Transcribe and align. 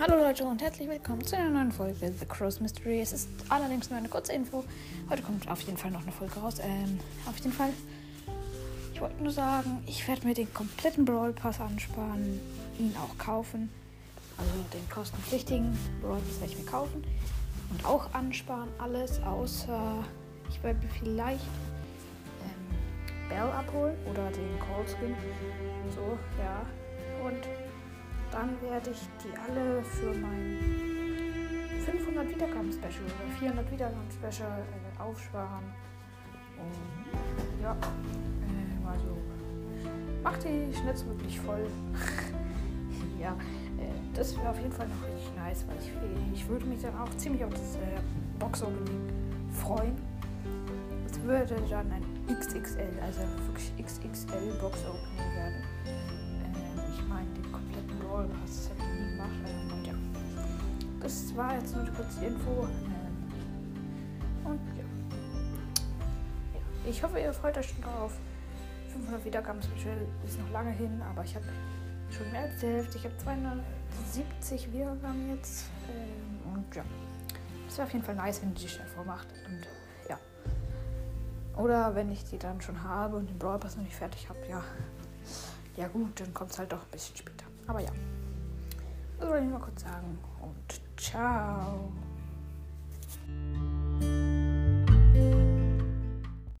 hallo 0.00 0.16
Leute 0.16 0.44
und 0.44 0.60
herzlich 0.60 0.88
willkommen 0.88 1.24
zu 1.24 1.36
einer 1.36 1.50
neuen 1.50 1.70
Folge 1.70 2.12
The 2.18 2.26
Crow's 2.26 2.58
Mystery. 2.58 3.00
Es 3.00 3.12
ist 3.12 3.28
allerdings 3.48 3.90
nur 3.90 3.98
eine 3.98 4.08
kurze 4.08 4.32
Info. 4.32 4.64
Heute 5.08 5.22
kommt 5.22 5.48
auf 5.48 5.60
jeden 5.60 5.78
Fall 5.78 5.92
noch 5.92 6.02
eine 6.02 6.10
Folge 6.10 6.34
raus. 6.40 6.56
Ähm, 6.60 6.98
auf 7.28 7.36
jeden 7.38 7.52
Fall. 7.52 7.70
Ich 8.92 9.00
wollte 9.00 9.22
nur 9.22 9.32
sagen, 9.32 9.84
ich 9.86 10.06
werde 10.08 10.26
mir 10.26 10.34
den 10.34 10.52
kompletten 10.52 11.04
Brawl 11.04 11.32
Pass 11.32 11.60
ansparen, 11.60 12.40
ihn 12.78 12.94
auch 12.96 13.16
kaufen. 13.18 13.70
Also 14.36 14.50
den 14.72 14.88
kostenpflichtigen 14.90 15.78
Brawl 16.00 16.18
Pass 16.18 16.40
werde 16.40 16.52
ich 16.54 16.58
mir 16.58 16.70
kaufen 16.70 17.04
und 17.70 17.84
auch 17.84 18.12
ansparen. 18.14 18.68
Alles 18.78 19.22
außer 19.22 20.04
ich 20.50 20.60
werde 20.64 20.80
vielleicht 20.98 21.44
ähm, 22.42 23.28
Bell 23.28 23.50
abholen 23.52 23.96
oder 24.10 24.28
den 24.30 24.58
Call 24.58 24.86
Skin. 24.88 25.14
So, 25.94 26.18
dann 28.34 28.60
werde 28.60 28.90
ich 28.90 29.08
die 29.22 29.32
alle 29.38 29.80
für 29.84 30.12
mein 30.18 30.58
500 31.86 32.28
Wiedergaben-Special 32.28 33.04
oder 33.04 33.38
400 33.38 33.70
Wiedergaben-Special 33.70 34.58
äh, 34.60 35.00
aufsparen. 35.00 35.64
Und 36.58 37.62
ja, 37.62 37.72
äh, 37.72 38.88
also 38.88 39.16
macht 40.24 40.42
die 40.42 40.74
schnellstmöglich 40.74 41.38
voll. 41.38 41.64
ja, 43.20 43.36
äh, 43.78 43.92
das 44.14 44.36
wäre 44.36 44.48
auf 44.48 44.58
jeden 44.58 44.72
Fall 44.72 44.88
noch 44.88 45.06
richtig 45.06 45.36
nice, 45.36 45.64
weil 45.68 45.76
ich, 45.78 46.40
ich 46.40 46.48
würde 46.48 46.66
mich 46.66 46.82
dann 46.82 46.98
auch 46.98 47.10
ziemlich 47.16 47.44
auf 47.44 47.52
das 47.52 47.76
äh, 47.76 48.00
Box-Opening 48.40 49.12
freuen. 49.52 49.96
Es 51.08 51.22
würde 51.22 51.54
dann 51.70 51.92
ein 51.92 52.02
XXL, 52.36 52.98
also 53.00 53.20
wirklich 53.46 53.72
XXL 53.80 54.58
Box-Opening 54.60 55.34
werden. 55.36 55.62
Meine, 57.08 57.28
den 57.30 57.52
kompletten 57.52 57.98
Brawl 57.98 58.26
Pass, 58.26 58.68
das 58.68 58.70
habe 58.70 58.80
ich 58.80 59.00
nie 59.00 59.10
gemacht. 59.10 59.30
Und 59.72 59.86
ja, 59.86 59.94
das 61.00 61.36
war 61.36 61.54
jetzt 61.54 61.74
nur 61.74 61.84
die 61.84 62.26
Info. 62.26 62.68
Ähm, 62.68 63.24
und 64.44 64.60
ja. 64.76 64.84
ja. 66.54 66.90
Ich 66.90 67.02
hoffe, 67.02 67.18
ihr 67.18 67.32
freut 67.32 67.56
euch 67.58 67.68
schon 67.68 67.82
drauf. 67.82 68.12
500 68.92 69.24
Wiedergaben 69.24 69.60
ist 69.60 70.38
noch 70.38 70.50
lange 70.52 70.70
hin, 70.70 71.02
aber 71.10 71.24
ich 71.24 71.34
habe 71.34 71.46
schon 72.10 72.30
mehr 72.30 72.42
als 72.42 72.60
die 72.60 72.66
Hälfte. 72.66 72.98
Ich 72.98 73.04
habe 73.04 73.16
270 73.18 74.72
Wiedergaben 74.72 75.30
jetzt. 75.34 75.66
Ähm, 75.90 76.52
und 76.52 76.74
ja, 76.74 76.84
das 77.66 77.78
wäre 77.78 77.86
auf 77.86 77.92
jeden 77.92 78.04
Fall 78.04 78.14
nice, 78.14 78.40
wenn 78.42 78.50
ihr 78.50 78.54
die 78.54 78.68
schnell 78.68 78.86
vormacht. 78.86 79.26
Und 79.46 79.66
ja. 80.08 80.18
Oder 81.56 81.94
wenn 81.94 82.10
ich 82.10 82.24
die 82.24 82.38
dann 82.38 82.60
schon 82.60 82.82
habe 82.82 83.16
und 83.16 83.28
den 83.28 83.38
Brawl 83.38 83.58
Pass 83.58 83.76
noch 83.76 83.82
nicht 83.84 83.96
fertig 83.96 84.28
habe, 84.28 84.38
ja. 84.48 84.62
Ja 85.76 85.88
gut, 85.88 86.20
dann 86.20 86.32
kommt 86.32 86.50
es 86.52 86.58
halt 86.58 86.72
doch 86.72 86.82
ein 86.82 86.90
bisschen 86.90 87.16
später. 87.16 87.46
Aber 87.66 87.80
ja. 87.80 87.90
Das 89.18 89.28
wollte 89.28 89.44
ich 89.44 89.50
nur 89.50 89.60
kurz 89.60 89.82
sagen. 89.82 90.18
Und 90.40 91.00
ciao. 91.00 91.92